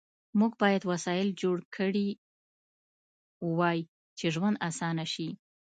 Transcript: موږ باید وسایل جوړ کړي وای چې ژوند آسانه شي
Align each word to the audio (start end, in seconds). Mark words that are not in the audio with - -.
موږ 0.39 0.51
باید 0.61 0.83
وسایل 0.91 1.29
جوړ 1.41 1.57
کړي 1.75 2.07
وای 3.57 3.79
چې 4.17 4.25
ژوند 4.35 4.55
آسانه 4.69 5.05
شي 5.13 5.29